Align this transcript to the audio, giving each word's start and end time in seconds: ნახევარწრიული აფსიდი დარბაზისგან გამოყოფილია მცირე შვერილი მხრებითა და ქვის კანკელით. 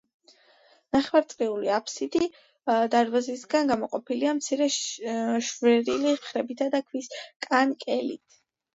ნახევარწრიული 0.95 1.69
აფსიდი 1.75 2.21
დარბაზისგან 2.95 3.71
გამოყოფილია 3.75 4.35
მცირე 4.41 4.71
შვერილი 4.81 6.13
მხრებითა 6.19 6.73
და 6.79 6.87
ქვის 6.91 7.15
კანკელით. 7.51 8.45